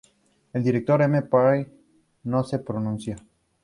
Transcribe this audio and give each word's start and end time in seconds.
El 0.53 0.63
director 0.63 0.99
M. 1.03 1.21
Pierre 1.21 1.69
no 2.23 2.43
se 2.43 2.57
pronuncia. 2.57 3.17